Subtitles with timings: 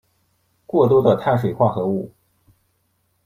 [0.65, 2.11] 过多的碳水化合物